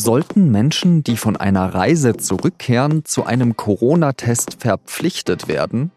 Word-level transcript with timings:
Sollten 0.00 0.52
Menschen, 0.52 1.02
die 1.02 1.16
von 1.16 1.36
einer 1.36 1.74
Reise 1.74 2.16
zurückkehren, 2.16 3.04
zu 3.04 3.26
einem 3.26 3.56
Corona-Test 3.56 4.58
verpflichtet 4.60 5.48
werden? 5.48 5.90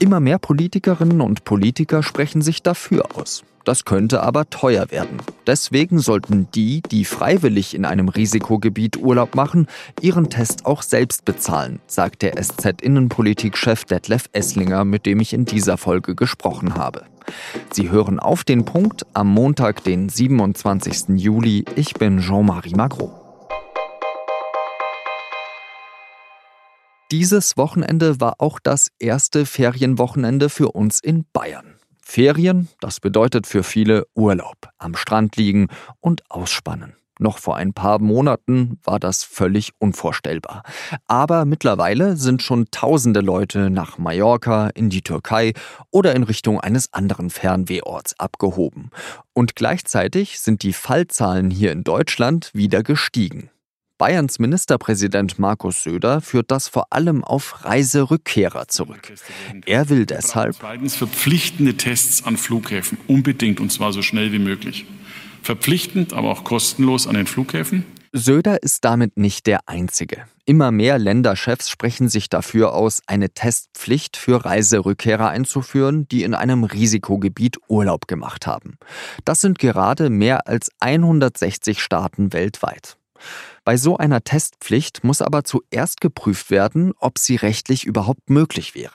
Immer 0.00 0.20
mehr 0.20 0.38
Politikerinnen 0.38 1.22
und 1.22 1.44
Politiker 1.44 2.02
sprechen 2.02 2.42
sich 2.42 2.62
dafür 2.62 3.16
aus. 3.16 3.44
Das 3.64 3.86
könnte 3.86 4.22
aber 4.22 4.50
teuer 4.50 4.90
werden. 4.90 5.16
Deswegen 5.46 5.98
sollten 5.98 6.48
die, 6.54 6.82
die 6.82 7.06
freiwillig 7.06 7.74
in 7.74 7.86
einem 7.86 8.10
Risikogebiet 8.10 8.98
Urlaub 8.98 9.34
machen, 9.34 9.66
ihren 10.02 10.28
Test 10.28 10.66
auch 10.66 10.82
selbst 10.82 11.24
bezahlen, 11.24 11.80
sagt 11.86 12.20
der 12.20 12.36
SZ-Innenpolitik-Chef 12.36 13.86
Detlef 13.86 14.26
Esslinger, 14.34 14.84
mit 14.84 15.06
dem 15.06 15.20
ich 15.20 15.32
in 15.32 15.46
dieser 15.46 15.78
Folge 15.78 16.14
gesprochen 16.14 16.74
habe. 16.74 17.06
Sie 17.72 17.88
hören 17.90 18.20
auf 18.20 18.44
den 18.44 18.66
Punkt 18.66 19.06
am 19.14 19.28
Montag, 19.28 19.84
den 19.84 20.10
27. 20.10 21.16
Juli. 21.18 21.64
Ich 21.76 21.94
bin 21.94 22.20
Jean-Marie 22.20 22.74
Magro. 22.74 23.17
Dieses 27.10 27.56
Wochenende 27.56 28.20
war 28.20 28.34
auch 28.36 28.58
das 28.62 28.90
erste 28.98 29.46
Ferienwochenende 29.46 30.50
für 30.50 30.72
uns 30.72 31.00
in 31.00 31.24
Bayern. 31.32 31.76
Ferien, 32.02 32.68
das 32.80 33.00
bedeutet 33.00 33.46
für 33.46 33.62
viele 33.62 34.06
Urlaub, 34.14 34.56
am 34.76 34.94
Strand 34.94 35.36
liegen 35.36 35.68
und 36.00 36.30
ausspannen. 36.30 36.96
Noch 37.18 37.38
vor 37.38 37.56
ein 37.56 37.72
paar 37.72 37.98
Monaten 37.98 38.78
war 38.84 39.00
das 39.00 39.24
völlig 39.24 39.70
unvorstellbar. 39.78 40.62
Aber 41.06 41.46
mittlerweile 41.46 42.16
sind 42.16 42.42
schon 42.42 42.66
tausende 42.70 43.20
Leute 43.20 43.70
nach 43.70 43.96
Mallorca, 43.96 44.68
in 44.68 44.90
die 44.90 45.02
Türkei 45.02 45.54
oder 45.90 46.14
in 46.14 46.24
Richtung 46.24 46.60
eines 46.60 46.92
anderen 46.92 47.30
Fernwehorts 47.30 48.20
abgehoben. 48.20 48.90
Und 49.32 49.56
gleichzeitig 49.56 50.40
sind 50.40 50.62
die 50.62 50.74
Fallzahlen 50.74 51.50
hier 51.50 51.72
in 51.72 51.84
Deutschland 51.84 52.50
wieder 52.52 52.82
gestiegen. 52.82 53.50
Bayerns 53.98 54.38
Ministerpräsident 54.38 55.40
Markus 55.40 55.82
Söder 55.82 56.20
führt 56.20 56.52
das 56.52 56.68
vor 56.68 56.86
allem 56.90 57.24
auf 57.24 57.64
Reiserückkehrer 57.64 58.68
zurück. 58.68 59.12
Er 59.66 59.88
will 59.88 60.06
deshalb 60.06 60.54
zweitens 60.54 60.94
verpflichtende 60.94 61.76
Tests 61.76 62.24
an 62.24 62.36
Flughäfen 62.36 62.96
unbedingt 63.08 63.58
und 63.58 63.72
zwar 63.72 63.92
so 63.92 64.00
schnell 64.02 64.30
wie 64.30 64.38
möglich. 64.38 64.86
Verpflichtend, 65.42 66.12
aber 66.12 66.30
auch 66.30 66.44
kostenlos 66.44 67.08
an 67.08 67.14
den 67.14 67.26
Flughäfen. 67.26 67.84
Söder 68.12 68.62
ist 68.62 68.84
damit 68.84 69.16
nicht 69.16 69.48
der 69.48 69.68
Einzige. 69.68 70.22
Immer 70.46 70.70
mehr 70.70 70.98
Länderchefs 70.98 71.68
sprechen 71.68 72.08
sich 72.08 72.30
dafür 72.30 72.74
aus, 72.74 73.02
eine 73.08 73.30
Testpflicht 73.30 74.16
für 74.16 74.44
Reiserückkehrer 74.44 75.28
einzuführen, 75.28 76.06
die 76.08 76.22
in 76.22 76.34
einem 76.34 76.62
Risikogebiet 76.62 77.58
Urlaub 77.66 78.06
gemacht 78.06 78.46
haben. 78.46 78.78
Das 79.24 79.40
sind 79.40 79.58
gerade 79.58 80.08
mehr 80.08 80.46
als 80.46 80.70
160 80.78 81.82
Staaten 81.82 82.32
weltweit. 82.32 82.96
Bei 83.68 83.76
so 83.76 83.98
einer 83.98 84.24
Testpflicht 84.24 85.04
muss 85.04 85.20
aber 85.20 85.44
zuerst 85.44 86.00
geprüft 86.00 86.50
werden, 86.50 86.94
ob 87.00 87.18
sie 87.18 87.36
rechtlich 87.36 87.84
überhaupt 87.84 88.30
möglich 88.30 88.74
wäre. 88.74 88.94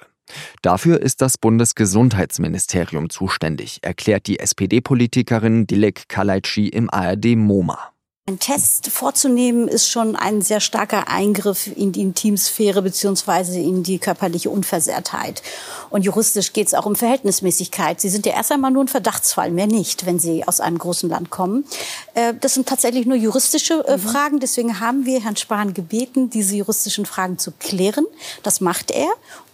Dafür 0.63 0.99
ist 0.99 1.21
das 1.21 1.37
Bundesgesundheitsministerium 1.37 3.11
zuständig, 3.11 3.77
erklärt 3.83 4.25
die 4.25 4.39
SPD-Politikerin 4.39 5.67
Dilek 5.67 6.09
Kalaitschi 6.09 6.69
im 6.69 6.89
ARD 6.89 7.35
MoMA. 7.35 7.92
Ein 8.25 8.39
Test 8.39 8.87
vorzunehmen 8.87 9.67
ist 9.67 9.89
schon 9.89 10.15
ein 10.15 10.41
sehr 10.41 10.61
starker 10.61 11.09
Eingriff 11.09 11.67
in 11.67 11.91
die 11.91 11.99
Intimsphäre 11.99 12.81
beziehungsweise 12.81 13.59
in 13.59 13.83
die 13.83 13.99
körperliche 13.99 14.49
Unversehrtheit. 14.49 15.43
Und 15.89 16.05
juristisch 16.05 16.53
geht 16.53 16.67
es 16.67 16.73
auch 16.73 16.85
um 16.85 16.95
Verhältnismäßigkeit. 16.95 17.99
Sie 17.99 18.07
sind 18.07 18.25
ja 18.25 18.31
erst 18.31 18.53
einmal 18.53 18.71
nur 18.71 18.85
ein 18.85 18.87
Verdachtsfall, 18.87 19.51
mehr 19.51 19.67
nicht, 19.67 20.05
wenn 20.05 20.19
Sie 20.19 20.47
aus 20.47 20.61
einem 20.61 20.77
großen 20.77 21.09
Land 21.09 21.31
kommen. 21.31 21.65
Äh, 22.13 22.33
das 22.39 22.53
sind 22.53 22.65
tatsächlich 22.65 23.05
nur 23.05 23.17
juristische 23.17 23.85
äh, 23.85 23.97
mhm. 23.97 24.01
Fragen. 24.01 24.39
Deswegen 24.39 24.79
haben 24.79 25.05
wir 25.05 25.21
Herrn 25.21 25.35
Spahn 25.35 25.73
gebeten, 25.73 26.29
diese 26.29 26.55
juristischen 26.55 27.05
Fragen 27.05 27.37
zu 27.37 27.51
klären. 27.51 28.05
Das 28.41 28.61
macht 28.61 28.91
er. 28.91 29.09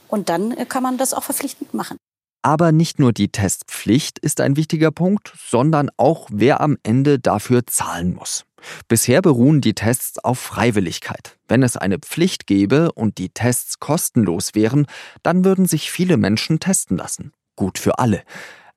Und 0.09 0.29
dann 0.29 0.51
äh, 0.51 0.67
kann 0.67 0.83
man 0.83 0.99
das 0.99 1.15
auch 1.15 1.23
verpflichtend 1.23 1.73
machen. 1.73 1.97
Aber 2.41 2.71
nicht 2.71 2.99
nur 2.99 3.13
die 3.13 3.29
Testpflicht 3.29 4.19
ist 4.19 4.39
ein 4.39 4.55
wichtiger 4.55 4.91
Punkt, 4.91 5.33
sondern 5.49 5.89
auch, 5.97 6.29
wer 6.31 6.61
am 6.61 6.77
Ende 6.83 7.19
dafür 7.19 7.65
zahlen 7.67 8.13
muss. 8.13 8.45
Bisher 8.87 9.21
beruhen 9.21 9.61
die 9.61 9.73
Tests 9.73 10.19
auf 10.19 10.39
Freiwilligkeit. 10.39 11.37
Wenn 11.47 11.63
es 11.63 11.77
eine 11.77 11.99
Pflicht 11.99 12.47
gäbe 12.47 12.91
und 12.91 13.17
die 13.17 13.29
Tests 13.29 13.79
kostenlos 13.79 14.55
wären, 14.55 14.85
dann 15.23 15.45
würden 15.45 15.65
sich 15.65 15.91
viele 15.91 16.17
Menschen 16.17 16.59
testen 16.59 16.97
lassen. 16.97 17.31
Gut 17.55 17.77
für 17.77 17.99
alle. 17.99 18.23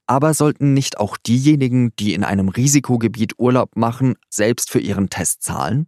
Aber 0.06 0.34
sollten 0.34 0.74
nicht 0.74 0.98
auch 0.98 1.16
diejenigen, 1.16 1.94
die 1.96 2.14
in 2.14 2.24
einem 2.24 2.48
Risikogebiet 2.48 3.38
Urlaub 3.38 3.76
machen, 3.76 4.14
selbst 4.28 4.70
für 4.70 4.80
ihren 4.80 5.10
Test 5.10 5.42
zahlen? 5.42 5.86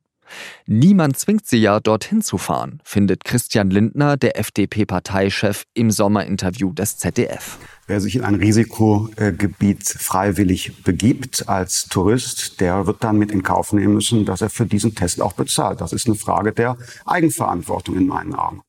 Niemand 0.66 1.18
zwingt 1.18 1.46
sie 1.46 1.58
ja, 1.58 1.80
dorthin 1.80 2.22
zu 2.22 2.38
fahren, 2.38 2.80
findet 2.84 3.24
Christian 3.24 3.70
Lindner, 3.70 4.16
der 4.16 4.38
FDP-Parteichef, 4.38 5.64
im 5.74 5.90
Sommerinterview 5.90 6.72
des 6.72 6.98
ZDF. 6.98 7.58
Wer 7.86 8.00
sich 8.00 8.16
in 8.16 8.24
ein 8.24 8.36
Risikogebiet 8.36 9.86
freiwillig 9.86 10.82
begibt 10.84 11.48
als 11.48 11.86
Tourist, 11.88 12.60
der 12.60 12.86
wird 12.86 13.04
dann 13.04 13.18
mit 13.18 13.30
in 13.30 13.42
Kauf 13.42 13.72
nehmen 13.72 13.94
müssen, 13.94 14.24
dass 14.24 14.40
er 14.40 14.48
für 14.48 14.64
diesen 14.64 14.94
Test 14.94 15.20
auch 15.20 15.34
bezahlt. 15.34 15.80
Das 15.80 15.92
ist 15.92 16.06
eine 16.06 16.16
Frage 16.16 16.52
der 16.52 16.78
Eigenverantwortung 17.04 17.96
in 17.96 18.06
meinen 18.06 18.34
Augen. 18.34 18.62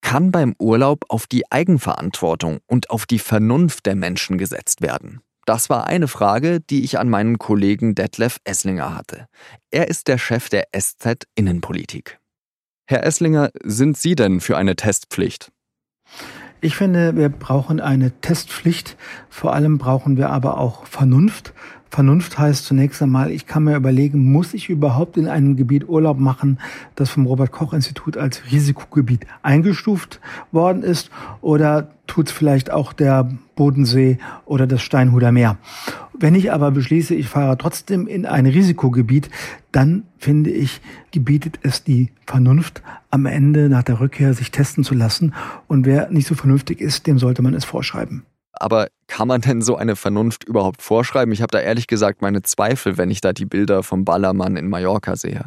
Kann 0.00 0.32
beim 0.32 0.54
Urlaub 0.58 1.04
auf 1.08 1.26
die 1.26 1.50
Eigenverantwortung 1.50 2.58
und 2.66 2.90
auf 2.90 3.06
die 3.06 3.18
Vernunft 3.18 3.86
der 3.86 3.94
Menschen 3.94 4.38
gesetzt 4.38 4.80
werden? 4.80 5.20
Das 5.44 5.68
war 5.70 5.86
eine 5.86 6.06
Frage, 6.08 6.60
die 6.60 6.84
ich 6.84 6.98
an 6.98 7.08
meinen 7.08 7.38
Kollegen 7.38 7.94
Detlef 7.94 8.38
Esslinger 8.44 8.94
hatte. 8.94 9.26
Er 9.70 9.88
ist 9.88 10.06
der 10.08 10.18
Chef 10.18 10.48
der 10.48 10.68
SZ 10.76 11.26
Innenpolitik. 11.34 12.20
Herr 12.86 13.04
Esslinger, 13.04 13.50
sind 13.64 13.96
Sie 13.96 14.14
denn 14.14 14.40
für 14.40 14.56
eine 14.56 14.76
Testpflicht? 14.76 15.50
Ich 16.60 16.76
finde, 16.76 17.16
wir 17.16 17.28
brauchen 17.28 17.80
eine 17.80 18.12
Testpflicht. 18.20 18.96
Vor 19.28 19.52
allem 19.52 19.78
brauchen 19.78 20.16
wir 20.16 20.30
aber 20.30 20.58
auch 20.58 20.86
Vernunft. 20.86 21.54
Vernunft 21.92 22.38
heißt 22.38 22.64
zunächst 22.64 23.02
einmal, 23.02 23.30
ich 23.30 23.46
kann 23.46 23.64
mir 23.64 23.76
überlegen, 23.76 24.32
muss 24.32 24.54
ich 24.54 24.70
überhaupt 24.70 25.18
in 25.18 25.28
einem 25.28 25.56
Gebiet 25.56 25.86
Urlaub 25.86 26.18
machen, 26.18 26.58
das 26.94 27.10
vom 27.10 27.26
Robert 27.26 27.52
Koch 27.52 27.74
Institut 27.74 28.16
als 28.16 28.50
Risikogebiet 28.50 29.26
eingestuft 29.42 30.18
worden 30.52 30.84
ist, 30.84 31.10
oder 31.42 31.90
tut 32.06 32.28
es 32.28 32.32
vielleicht 32.32 32.70
auch 32.70 32.94
der 32.94 33.28
Bodensee 33.56 34.16
oder 34.46 34.66
das 34.66 34.80
Steinhuder 34.80 35.32
Meer. 35.32 35.58
Wenn 36.18 36.34
ich 36.34 36.50
aber 36.50 36.70
beschließe, 36.70 37.14
ich 37.14 37.28
fahre 37.28 37.58
trotzdem 37.58 38.06
in 38.06 38.24
ein 38.24 38.46
Risikogebiet, 38.46 39.28
dann 39.70 40.04
finde 40.16 40.48
ich, 40.48 40.80
gebietet 41.10 41.58
es 41.62 41.84
die 41.84 42.10
Vernunft, 42.26 42.82
am 43.10 43.26
Ende 43.26 43.68
nach 43.68 43.82
der 43.82 44.00
Rückkehr 44.00 44.32
sich 44.32 44.50
testen 44.50 44.82
zu 44.82 44.94
lassen. 44.94 45.34
Und 45.68 45.84
wer 45.84 46.10
nicht 46.10 46.26
so 46.26 46.34
vernünftig 46.34 46.80
ist, 46.80 47.06
dem 47.06 47.18
sollte 47.18 47.42
man 47.42 47.52
es 47.52 47.66
vorschreiben. 47.66 48.22
Aber 48.62 48.86
kann 49.08 49.26
man 49.26 49.40
denn 49.40 49.60
so 49.60 49.74
eine 49.74 49.96
Vernunft 49.96 50.44
überhaupt 50.44 50.82
vorschreiben? 50.82 51.32
Ich 51.32 51.42
habe 51.42 51.50
da 51.50 51.58
ehrlich 51.58 51.88
gesagt 51.88 52.22
meine 52.22 52.42
Zweifel, 52.42 52.96
wenn 52.96 53.10
ich 53.10 53.20
da 53.20 53.32
die 53.32 53.44
Bilder 53.44 53.82
vom 53.82 54.04
Ballermann 54.04 54.56
in 54.56 54.68
Mallorca 54.68 55.16
sehe. 55.16 55.46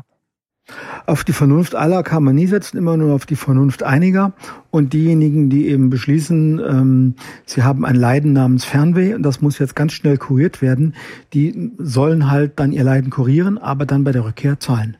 Auf 1.06 1.24
die 1.24 1.32
Vernunft 1.32 1.76
aller 1.76 2.04
kann 2.04 2.24
man 2.26 2.36
nie 2.36 2.48
setzen, 2.48 2.78
immer 2.78 2.98
nur 2.98 3.14
auf 3.14 3.26
die 3.26 3.38
Vernunft 3.38 3.84
einiger. 3.84 4.34
Und 4.70 4.92
diejenigen, 4.92 5.50
die 5.50 5.68
eben 5.68 5.90
beschließen, 5.90 6.60
ähm, 6.60 7.16
sie 7.46 7.64
haben 7.64 7.86
ein 7.86 7.96
Leiden 7.96 8.34
namens 8.34 8.66
Fernweh 8.66 9.14
und 9.14 9.24
das 9.24 9.40
muss 9.40 9.60
jetzt 9.60 9.78
ganz 9.78 9.94
schnell 9.94 10.18
kuriert 10.18 10.62
werden, 10.62 10.94
die 11.34 11.72
sollen 11.78 12.30
halt 12.30 12.60
dann 12.60 12.74
ihr 12.74 12.84
Leiden 12.84 13.12
kurieren, 13.12 13.58
aber 13.58 13.86
dann 13.86 14.04
bei 14.04 14.12
der 14.12 14.26
Rückkehr 14.26 14.60
zahlen. 14.60 14.98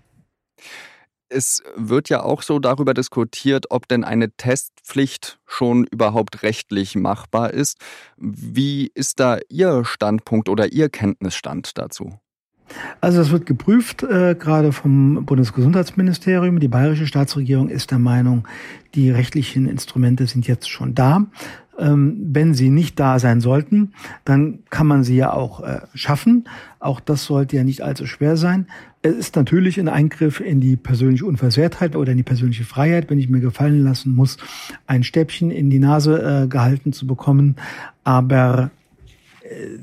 Es 1.30 1.64
wird 1.76 2.10
ja 2.10 2.22
auch 2.22 2.42
so 2.42 2.60
darüber 2.60 2.94
diskutiert, 2.94 3.66
ob 3.72 3.88
denn 3.88 4.04
eine 4.04 4.32
Testpflicht 4.32 5.40
schon 5.46 5.86
überhaupt 5.86 6.44
rechtlich 6.44 6.96
machbar 6.96 7.52
ist. 7.52 7.78
Wie 8.18 8.92
ist 8.94 9.20
da 9.20 9.40
Ihr 9.50 9.86
Standpunkt 9.86 10.50
oder 10.50 10.72
Ihr 10.72 10.90
Kenntnisstand 10.90 11.78
dazu? 11.78 12.20
Also 13.02 13.20
das 13.20 13.32
wird 13.32 13.46
geprüft, 13.46 14.04
äh, 14.04 14.36
gerade 14.36 14.72
vom 14.72 15.26
Bundesgesundheitsministerium. 15.26 16.60
Die 16.60 16.68
bayerische 16.68 17.08
Staatsregierung 17.08 17.70
ist 17.70 17.92
der 17.92 18.00
Meinung, 18.00 18.48
die 18.96 19.12
rechtlichen 19.12 19.68
Instrumente 19.68 20.28
sind 20.28 20.48
jetzt 20.48 20.70
schon 20.70 20.96
da. 20.96 21.26
Ähm, 21.78 22.18
wenn 22.32 22.54
sie 22.54 22.70
nicht 22.70 23.00
da 23.00 23.20
sein 23.20 23.42
sollten, 23.42 23.94
dann 24.24 24.60
kann 24.70 24.88
man 24.88 25.04
sie 25.04 25.18
ja 25.18 25.34
auch 25.34 25.62
äh, 25.62 25.82
schaffen. 25.94 26.48
Auch 26.80 27.00
das 27.02 27.26
sollte 27.26 27.58
ja 27.58 27.64
nicht 27.64 27.82
allzu 27.82 28.06
schwer 28.06 28.38
sein. 28.38 28.68
Es 29.06 29.16
ist 29.16 29.36
natürlich 29.36 29.80
ein 29.80 29.88
Eingriff 29.88 30.40
in 30.40 30.60
die 30.60 30.76
persönliche 30.76 31.26
Unversehrtheit 31.26 31.96
oder 31.96 32.12
in 32.12 32.18
die 32.18 32.24
persönliche 32.24 32.64
Freiheit, 32.64 33.10
wenn 33.10 33.20
ich 33.20 33.30
mir 33.30 33.40
gefallen 33.40 33.84
lassen 33.84 34.16
muss, 34.16 34.38
ein 34.88 35.04
Stäbchen 35.04 35.52
in 35.52 35.70
die 35.70 35.78
Nase 35.78 36.44
äh, 36.44 36.48
gehalten 36.48 36.92
zu 36.92 37.06
bekommen. 37.06 37.56
Aber 38.04 38.72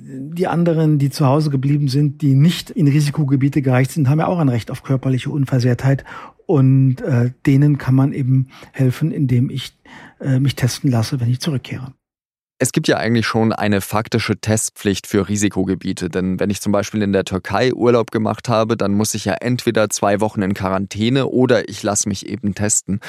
die 0.08 0.46
anderen, 0.46 0.98
die 0.98 1.10
zu 1.10 1.26
Hause 1.26 1.50
geblieben 1.50 1.88
sind, 1.88 2.22
die 2.22 2.34
nicht 2.34 2.70
in 2.70 2.88
Risikogebiete 2.88 3.62
gereicht 3.62 3.92
sind, 3.92 4.08
haben 4.08 4.18
ja 4.18 4.26
auch 4.26 4.38
ein 4.38 4.48
Recht 4.48 4.70
auf 4.70 4.82
körperliche 4.82 5.30
Unversehrtheit. 5.30 6.04
Und 6.46 7.00
äh, 7.00 7.30
denen 7.46 7.78
kann 7.78 7.94
man 7.94 8.12
eben 8.12 8.48
helfen, 8.72 9.12
indem 9.12 9.50
ich 9.50 9.78
äh, 10.20 10.40
mich 10.40 10.56
testen 10.56 10.90
lasse, 10.90 11.20
wenn 11.20 11.30
ich 11.30 11.40
zurückkehre. 11.40 11.92
Es 12.62 12.70
gibt 12.70 12.86
ja 12.86 12.96
eigentlich 12.96 13.26
schon 13.26 13.52
eine 13.52 13.80
faktische 13.80 14.36
Testpflicht 14.36 15.08
für 15.08 15.28
Risikogebiete, 15.28 16.08
denn 16.08 16.38
wenn 16.38 16.48
ich 16.48 16.60
zum 16.60 16.70
Beispiel 16.70 17.02
in 17.02 17.12
der 17.12 17.24
Türkei 17.24 17.74
Urlaub 17.74 18.12
gemacht 18.12 18.48
habe, 18.48 18.76
dann 18.76 18.92
muss 18.92 19.14
ich 19.14 19.24
ja 19.24 19.32
entweder 19.32 19.90
zwei 19.90 20.20
Wochen 20.20 20.42
in 20.42 20.54
Quarantäne 20.54 21.26
oder 21.26 21.68
ich 21.68 21.82
lasse 21.82 22.08
mich 22.08 22.28
eben 22.28 22.54
testen. 22.54 23.00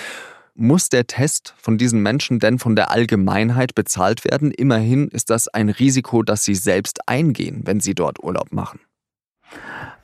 Muss 0.55 0.89
der 0.89 1.05
Test 1.05 1.53
von 1.55 1.77
diesen 1.77 2.01
Menschen 2.01 2.39
denn 2.39 2.57
von 2.57 2.75
der 2.75 2.89
Allgemeinheit 2.89 3.75
bezahlt 3.75 4.25
werden? 4.25 4.49
Immerhin 4.49 5.09
ist 5.09 5.29
das 5.29 5.47
ein 5.49 5.69
Risiko, 5.69 6.23
das 6.23 6.43
sie 6.43 6.55
selbst 6.55 7.07
eingehen, 7.07 7.61
wenn 7.63 7.79
sie 7.79 7.93
dort 7.93 8.23
Urlaub 8.23 8.51
machen. 8.53 8.79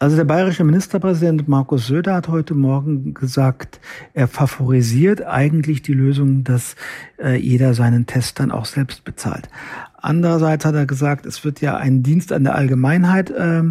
Also 0.01 0.15
der 0.15 0.23
bayerische 0.23 0.63
Ministerpräsident 0.63 1.49
Markus 1.49 1.87
Söder 1.87 2.13
hat 2.13 2.29
heute 2.29 2.55
Morgen 2.55 3.13
gesagt, 3.13 3.81
er 4.13 4.29
favorisiert 4.29 5.25
eigentlich 5.25 5.81
die 5.81 5.91
Lösung, 5.91 6.45
dass 6.45 6.77
äh, 7.21 7.35
jeder 7.35 7.73
seinen 7.73 8.05
Test 8.05 8.39
dann 8.39 8.49
auch 8.49 8.63
selbst 8.63 9.03
bezahlt. 9.03 9.49
Andererseits 10.01 10.63
hat 10.63 10.75
er 10.75 10.85
gesagt, 10.85 11.25
es 11.25 11.43
wird 11.43 11.59
ja 11.59 11.75
ein 11.75 12.01
Dienst 12.01 12.31
an 12.31 12.45
der 12.45 12.55
Allgemeinheit 12.55 13.29
äh, 13.29 13.63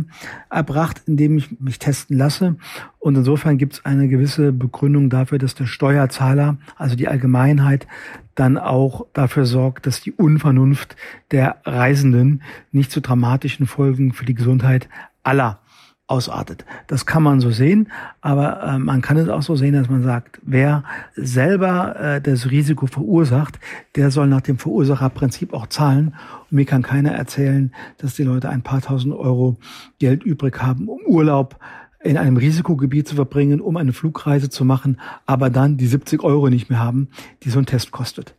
erbracht, 0.50 1.00
indem 1.06 1.38
ich 1.38 1.58
mich 1.60 1.78
testen 1.78 2.18
lasse. 2.18 2.56
Und 2.98 3.16
insofern 3.16 3.56
gibt 3.56 3.72
es 3.72 3.84
eine 3.86 4.08
gewisse 4.08 4.52
Begründung 4.52 5.08
dafür, 5.08 5.38
dass 5.38 5.54
der 5.54 5.64
Steuerzahler, 5.64 6.58
also 6.76 6.94
die 6.94 7.08
Allgemeinheit, 7.08 7.86
dann 8.34 8.58
auch 8.58 9.06
dafür 9.14 9.46
sorgt, 9.46 9.86
dass 9.86 10.02
die 10.02 10.12
Unvernunft 10.12 10.94
der 11.30 11.56
Reisenden 11.64 12.42
nicht 12.70 12.92
zu 12.92 13.00
dramatischen 13.00 13.66
Folgen 13.66 14.12
für 14.12 14.26
die 14.26 14.34
Gesundheit 14.34 14.90
aller 15.22 15.60
ausartet. 16.08 16.64
Das 16.86 17.06
kann 17.06 17.22
man 17.22 17.38
so 17.38 17.50
sehen, 17.50 17.88
aber 18.20 18.62
äh, 18.62 18.78
man 18.78 19.02
kann 19.02 19.18
es 19.18 19.28
auch 19.28 19.42
so 19.42 19.54
sehen, 19.54 19.74
dass 19.74 19.88
man 19.88 20.02
sagt, 20.02 20.40
wer 20.42 20.82
selber 21.14 21.96
äh, 22.00 22.20
das 22.20 22.50
Risiko 22.50 22.86
verursacht, 22.86 23.60
der 23.94 24.10
soll 24.10 24.26
nach 24.26 24.40
dem 24.40 24.58
Verursacherprinzip 24.58 25.52
auch 25.52 25.66
zahlen. 25.68 26.14
Und 26.50 26.52
mir 26.52 26.64
kann 26.64 26.82
keiner 26.82 27.12
erzählen, 27.12 27.72
dass 27.98 28.14
die 28.14 28.24
Leute 28.24 28.48
ein 28.48 28.62
paar 28.62 28.80
tausend 28.80 29.14
Euro 29.14 29.58
Geld 29.98 30.24
übrig 30.24 30.60
haben, 30.60 30.88
um 30.88 31.00
Urlaub 31.06 31.58
in 32.02 32.16
einem 32.16 32.36
Risikogebiet 32.36 33.06
zu 33.06 33.16
verbringen, 33.16 33.60
um 33.60 33.76
eine 33.76 33.92
Flugreise 33.92 34.48
zu 34.48 34.64
machen, 34.64 35.00
aber 35.26 35.50
dann 35.50 35.76
die 35.76 35.86
70 35.86 36.22
Euro 36.22 36.48
nicht 36.48 36.70
mehr 36.70 36.78
haben, 36.78 37.08
die 37.42 37.50
so 37.50 37.58
ein 37.58 37.66
Test 37.66 37.90
kostet. 37.90 38.37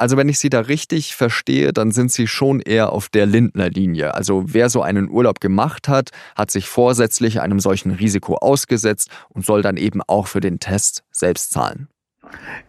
Also 0.00 0.16
wenn 0.16 0.30
ich 0.30 0.38
Sie 0.38 0.48
da 0.48 0.60
richtig 0.60 1.14
verstehe, 1.14 1.74
dann 1.74 1.90
sind 1.90 2.10
Sie 2.10 2.26
schon 2.26 2.60
eher 2.60 2.90
auf 2.90 3.10
der 3.10 3.26
Lindner 3.26 3.68
Linie. 3.68 4.14
Also 4.14 4.44
wer 4.46 4.70
so 4.70 4.80
einen 4.80 5.10
Urlaub 5.10 5.40
gemacht 5.40 5.88
hat, 5.88 6.08
hat 6.34 6.50
sich 6.50 6.68
vorsätzlich 6.68 7.42
einem 7.42 7.60
solchen 7.60 7.90
Risiko 7.90 8.36
ausgesetzt 8.36 9.10
und 9.28 9.44
soll 9.44 9.60
dann 9.60 9.76
eben 9.76 10.00
auch 10.06 10.26
für 10.26 10.40
den 10.40 10.58
Test 10.58 11.02
selbst 11.12 11.50
zahlen. 11.50 11.88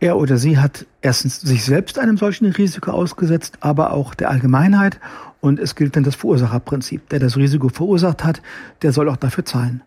Er 0.01 0.17
oder 0.17 0.37
sie 0.37 0.57
hat 0.57 0.85
erstens 1.01 1.39
sich 1.39 1.63
selbst 1.63 1.99
einem 1.99 2.17
solchen 2.17 2.47
Risiko 2.47 2.91
ausgesetzt, 2.91 3.59
aber 3.61 3.93
auch 3.93 4.13
der 4.13 4.29
Allgemeinheit. 4.29 4.99
Und 5.39 5.57
es 5.57 5.75
gilt 5.75 5.95
dann 5.95 6.03
das 6.03 6.15
Verursacherprinzip. 6.15 7.07
Der 7.09 7.19
das 7.19 7.37
Risiko 7.37 7.69
verursacht 7.69 8.25
hat, 8.25 8.41
der 8.81 8.91
soll 8.91 9.07
auch 9.07 9.15
dafür 9.15 9.45
zahlen. 9.45 9.83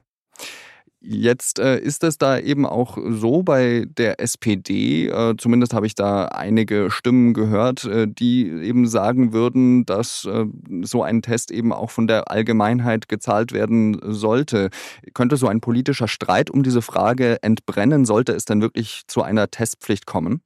Jetzt 1.06 1.58
äh, 1.58 1.78
ist 1.78 2.02
es 2.02 2.16
da 2.16 2.38
eben 2.38 2.64
auch 2.64 2.96
so 3.10 3.42
bei 3.42 3.84
der 3.98 4.20
SPD, 4.20 5.08
äh, 5.08 5.34
zumindest 5.36 5.74
habe 5.74 5.86
ich 5.86 5.94
da 5.94 6.28
einige 6.28 6.90
Stimmen 6.90 7.34
gehört, 7.34 7.84
äh, 7.84 8.08
die 8.08 8.48
eben 8.48 8.86
sagen 8.86 9.34
würden, 9.34 9.84
dass 9.84 10.24
äh, 10.24 10.46
so 10.80 11.02
ein 11.02 11.20
Test 11.20 11.50
eben 11.50 11.74
auch 11.74 11.90
von 11.90 12.06
der 12.06 12.30
Allgemeinheit 12.30 13.06
gezahlt 13.06 13.52
werden 13.52 14.00
sollte. 14.02 14.70
Könnte 15.12 15.36
so 15.36 15.46
ein 15.46 15.60
politischer 15.60 16.08
Streit 16.08 16.50
um 16.50 16.62
diese 16.62 16.80
Frage 16.80 17.42
entbrennen? 17.42 18.06
Sollte 18.06 18.32
es 18.32 18.46
denn 18.46 18.62
wirklich 18.62 19.02
zu 19.06 19.22
einer 19.22 19.50
Testpflicht 19.50 20.06
kommen? 20.06 20.40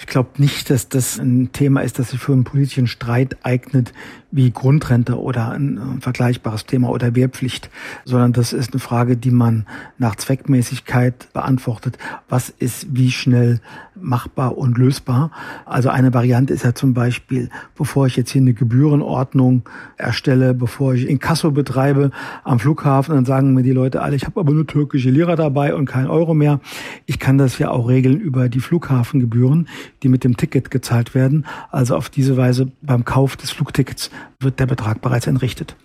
Ich 0.00 0.06
glaube 0.06 0.30
nicht, 0.36 0.70
dass 0.70 0.88
das 0.88 1.18
ein 1.18 1.50
Thema 1.52 1.80
ist, 1.80 1.98
das 1.98 2.10
sich 2.10 2.20
für 2.20 2.32
einen 2.32 2.44
politischen 2.44 2.86
Streit 2.86 3.36
eignet, 3.42 3.92
wie 4.30 4.50
Grundrente 4.50 5.18
oder 5.18 5.52
ein 5.52 6.00
vergleichbares 6.00 6.66
Thema 6.66 6.90
oder 6.90 7.14
Wehrpflicht, 7.14 7.70
sondern 8.04 8.34
das 8.34 8.52
ist 8.52 8.72
eine 8.72 8.80
Frage, 8.80 9.16
die 9.16 9.30
man 9.30 9.66
nach 9.96 10.16
Zweckmäßigkeit 10.16 11.32
beantwortet. 11.32 11.96
Was 12.28 12.50
ist 12.50 12.94
wie 12.94 13.10
schnell 13.10 13.60
machbar 13.94 14.58
und 14.58 14.76
lösbar? 14.76 15.30
Also 15.64 15.88
eine 15.88 16.12
Variante 16.12 16.52
ist 16.52 16.62
ja 16.62 16.74
zum 16.74 16.92
Beispiel, 16.92 17.48
bevor 17.74 18.06
ich 18.06 18.16
jetzt 18.16 18.30
hier 18.30 18.42
eine 18.42 18.52
Gebührenordnung 18.52 19.62
erstelle, 19.96 20.52
bevor 20.52 20.94
ich 20.94 21.08
Inkasso 21.08 21.50
betreibe 21.50 22.10
am 22.44 22.58
Flughafen, 22.58 23.14
dann 23.14 23.24
sagen 23.24 23.54
mir 23.54 23.62
die 23.62 23.72
Leute 23.72 24.02
alle, 24.02 24.14
ich 24.14 24.26
habe 24.26 24.40
aber 24.40 24.52
nur 24.52 24.66
türkische 24.66 25.10
Lira 25.10 25.36
dabei 25.36 25.74
und 25.74 25.86
kein 25.86 26.06
Euro 26.06 26.34
mehr. 26.34 26.60
Ich 27.06 27.18
kann 27.18 27.38
das 27.38 27.58
ja 27.58 27.70
auch 27.70 27.88
regeln 27.88 28.20
über 28.20 28.50
die 28.50 28.60
Flughafengebühren, 28.60 29.68
die 30.02 30.08
mit 30.08 30.22
dem 30.22 30.36
Ticket 30.36 30.70
gezahlt 30.70 31.14
werden. 31.14 31.46
Also 31.70 31.96
auf 31.96 32.10
diese 32.10 32.36
Weise 32.36 32.70
beim 32.82 33.06
Kauf 33.06 33.36
des 33.36 33.50
Flugtickets 33.50 34.10
wird 34.40 34.60
der 34.60 34.66
Betrag 34.66 35.00
bereits 35.00 35.26
entrichtet. 35.26 35.76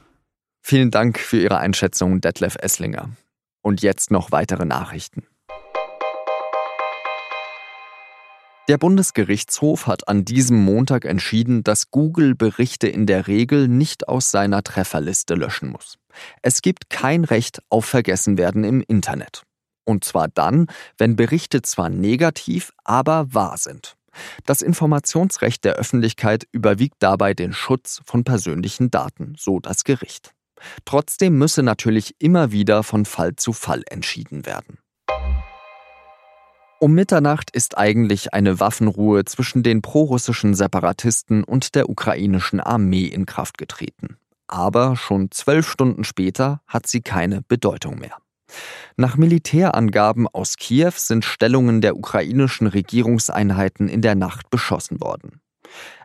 Vielen 0.61 0.91
Dank 0.91 1.19
für 1.19 1.41
Ihre 1.41 1.57
Einschätzung, 1.57 2.21
Detlef 2.21 2.55
Esslinger. 2.55 3.09
Und 3.61 3.81
jetzt 3.81 4.11
noch 4.11 4.31
weitere 4.31 4.65
Nachrichten. 4.65 5.23
Der 8.69 8.77
Bundesgerichtshof 8.77 9.87
hat 9.87 10.07
an 10.07 10.23
diesem 10.23 10.63
Montag 10.63 11.03
entschieden, 11.03 11.65
dass 11.65 11.91
Google 11.91 12.33
Berichte 12.33 12.87
in 12.87 13.05
der 13.05 13.27
Regel 13.27 13.67
nicht 13.67 14.07
aus 14.07 14.31
seiner 14.31 14.63
Trefferliste 14.63 15.35
löschen 15.35 15.69
muss. 15.69 15.97
Es 16.41 16.61
gibt 16.61 16.89
kein 16.89 17.25
Recht 17.25 17.61
auf 17.69 17.83
Vergessenwerden 17.83 18.63
im 18.63 18.81
Internet. 18.81 19.43
Und 19.83 20.05
zwar 20.05 20.29
dann, 20.29 20.67
wenn 20.97 21.17
Berichte 21.17 21.61
zwar 21.61 21.89
negativ, 21.89 22.71
aber 22.85 23.33
wahr 23.33 23.57
sind. 23.57 23.97
Das 24.45 24.61
Informationsrecht 24.61 25.63
der 25.63 25.75
Öffentlichkeit 25.75 26.47
überwiegt 26.51 26.95
dabei 26.99 27.33
den 27.33 27.53
Schutz 27.53 28.01
von 28.05 28.23
persönlichen 28.23 28.91
Daten, 28.91 29.35
so 29.37 29.59
das 29.59 29.83
Gericht. 29.83 30.33
Trotzdem 30.85 31.37
müsse 31.37 31.63
natürlich 31.63 32.15
immer 32.19 32.51
wieder 32.51 32.83
von 32.83 33.05
Fall 33.05 33.35
zu 33.35 33.53
Fall 33.53 33.83
entschieden 33.89 34.45
werden. 34.45 34.77
Um 36.79 36.93
Mitternacht 36.93 37.49
ist 37.51 37.77
eigentlich 37.77 38.33
eine 38.33 38.59
Waffenruhe 38.59 39.23
zwischen 39.23 39.63
den 39.63 39.81
prorussischen 39.81 40.53
Separatisten 40.53 41.45
und 41.45 41.75
der 41.75 41.89
ukrainischen 41.89 42.59
Armee 42.59 43.05
in 43.05 43.25
Kraft 43.25 43.57
getreten. 43.57 44.17
Aber 44.47 44.97
schon 44.97 45.31
zwölf 45.31 45.69
Stunden 45.69 46.03
später 46.03 46.61
hat 46.67 46.87
sie 46.87 47.01
keine 47.01 47.41
Bedeutung 47.41 47.99
mehr. 47.99 48.17
Nach 48.97 49.17
Militärangaben 49.17 50.27
aus 50.27 50.57
Kiew 50.57 50.93
sind 50.95 51.25
Stellungen 51.25 51.81
der 51.81 51.95
ukrainischen 51.95 52.67
Regierungseinheiten 52.67 53.87
in 53.87 54.01
der 54.01 54.15
Nacht 54.15 54.49
beschossen 54.49 55.01
worden. 55.01 55.41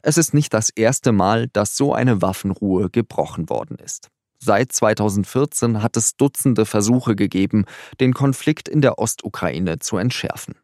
Es 0.03 0.17
ist 0.17 0.35
nicht 0.35 0.55
das 0.55 0.71
erste 0.71 1.13
Mal, 1.13 1.49
dass 1.49 1.77
so 1.77 1.93
eine 1.93 2.23
Waffenruhe 2.23 2.91
gebrochen 2.91 3.51
worden 3.51 3.77
ist. 3.77 4.09
Seit 4.41 4.73
2014 4.73 5.83
hat 5.83 5.97
es 5.97 6.17
Dutzende 6.17 6.65
Versuche 6.65 7.17
gegeben, 7.17 7.65
den 8.01 8.15
Konflikt 8.15 8.69
in 8.69 8.81
der 8.81 8.99
Ostukraine 8.99 9.81
zu 9.81 9.97
entschärfen. 9.97 10.55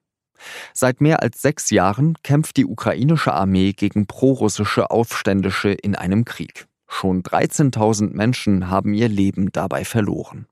Seit 0.73 1.01
mehr 1.01 1.23
als 1.23 1.43
sechs 1.43 1.71
Jahren 1.71 2.15
kämpft 2.23 2.57
die 2.57 2.67
ukrainische 2.67 3.33
Armee 3.33 3.73
gegen 3.73 4.07
prorussische 4.07 4.91
Aufständische 4.91 5.71
in 5.71 5.97
einem 5.97 6.25
Krieg. 6.25 6.67
Schon 6.89 7.23
13.000 7.23 8.13
Menschen 8.13 8.71
haben 8.71 8.95
ihr 8.95 9.09
Leben 9.09 9.51
dabei 9.51 9.85
verloren. 9.85 10.47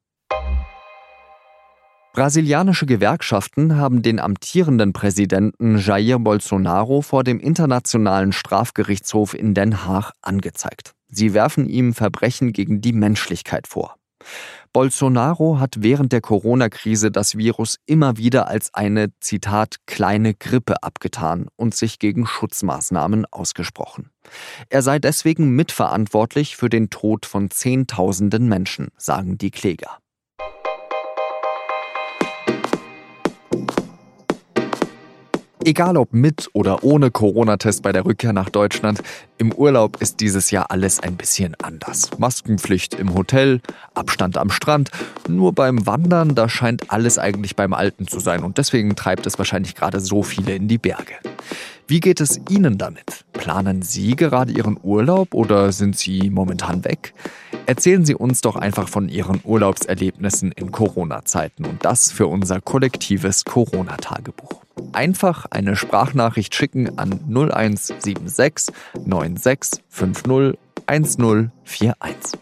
Brasilianische 2.12 2.84
Gewerkschaften 2.84 3.76
haben 3.76 4.02
den 4.02 4.20
amtierenden 4.20 4.92
Präsidenten 4.92 5.78
Jair 5.78 6.18
Bolsonaro 6.18 7.00
vor 7.00 7.24
dem 7.24 7.40
Internationalen 7.40 8.32
Strafgerichtshof 8.32 9.32
in 9.32 9.54
Den 9.54 9.86
Haag 9.86 10.12
angezeigt. 10.20 10.92
Sie 11.08 11.32
werfen 11.32 11.66
ihm 11.66 11.94
Verbrechen 11.94 12.52
gegen 12.52 12.82
die 12.82 12.92
Menschlichkeit 12.92 13.66
vor. 13.66 13.96
Bolsonaro 14.74 15.58
hat 15.58 15.76
während 15.78 16.12
der 16.12 16.20
Corona-Krise 16.20 17.10
das 17.10 17.38
Virus 17.38 17.76
immer 17.86 18.18
wieder 18.18 18.46
als 18.46 18.74
eine, 18.74 19.08
Zitat, 19.20 19.76
kleine 19.86 20.34
Grippe 20.34 20.82
abgetan 20.82 21.48
und 21.56 21.74
sich 21.74 21.98
gegen 21.98 22.26
Schutzmaßnahmen 22.26 23.24
ausgesprochen. 23.30 24.10
Er 24.68 24.82
sei 24.82 24.98
deswegen 24.98 25.50
mitverantwortlich 25.56 26.56
für 26.56 26.68
den 26.68 26.90
Tod 26.90 27.24
von 27.24 27.50
Zehntausenden 27.50 28.48
Menschen, 28.48 28.88
sagen 28.98 29.38
die 29.38 29.50
Kläger. 29.50 30.01
Egal 35.64 35.96
ob 35.96 36.12
mit 36.12 36.48
oder 36.54 36.82
ohne 36.82 37.12
Corona-Test 37.12 37.84
bei 37.84 37.92
der 37.92 38.04
Rückkehr 38.04 38.32
nach 38.32 38.48
Deutschland, 38.48 39.00
im 39.38 39.52
Urlaub 39.52 40.02
ist 40.02 40.18
dieses 40.18 40.50
Jahr 40.50 40.72
alles 40.72 40.98
ein 40.98 41.16
bisschen 41.16 41.54
anders. 41.62 42.10
Maskenpflicht 42.18 42.94
im 42.94 43.14
Hotel, 43.14 43.60
Abstand 43.94 44.36
am 44.38 44.50
Strand. 44.50 44.90
Nur 45.28 45.52
beim 45.52 45.86
Wandern, 45.86 46.34
da 46.34 46.48
scheint 46.48 46.90
alles 46.90 47.16
eigentlich 47.18 47.54
beim 47.54 47.74
Alten 47.74 48.08
zu 48.08 48.18
sein 48.18 48.42
und 48.42 48.58
deswegen 48.58 48.96
treibt 48.96 49.24
es 49.26 49.38
wahrscheinlich 49.38 49.76
gerade 49.76 50.00
so 50.00 50.24
viele 50.24 50.52
in 50.52 50.66
die 50.66 50.78
Berge. 50.78 51.14
Wie 51.92 52.00
geht 52.00 52.22
es 52.22 52.40
Ihnen 52.48 52.78
damit? 52.78 53.26
Planen 53.34 53.82
Sie 53.82 54.16
gerade 54.16 54.50
Ihren 54.50 54.78
Urlaub 54.82 55.34
oder 55.34 55.72
sind 55.72 55.94
Sie 55.94 56.30
momentan 56.30 56.86
weg? 56.86 57.12
Erzählen 57.66 58.06
Sie 58.06 58.14
uns 58.14 58.40
doch 58.40 58.56
einfach 58.56 58.88
von 58.88 59.10
Ihren 59.10 59.42
Urlaubserlebnissen 59.44 60.52
in 60.52 60.72
Corona-Zeiten 60.72 61.66
und 61.66 61.84
das 61.84 62.10
für 62.10 62.28
unser 62.28 62.62
kollektives 62.62 63.44
Corona-Tagebuch. 63.44 64.62
Einfach 64.92 65.44
eine 65.50 65.76
Sprachnachricht 65.76 66.54
schicken 66.54 66.98
an 66.98 67.20
0176 67.28 68.74
96 68.94 69.82
50 69.90 70.58
1041. 70.86 72.40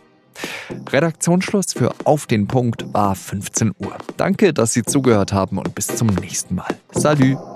Redaktionsschluss 0.91 1.73
für 1.73 1.93
Auf 2.05 2.29
den 2.29 2.47
Punkt 2.47 2.95
war 2.95 3.17
15 3.17 3.73
Uhr. 3.81 3.97
Danke, 4.17 4.55
dass 4.55 4.75
Sie 4.75 4.85
zugehört 4.85 5.33
haben 5.33 5.59
und 5.59 5.75
bis 5.75 5.89
zum 5.89 6.07
nächsten 6.07 6.55
Mal. 6.55 6.77
Salut! 6.93 7.50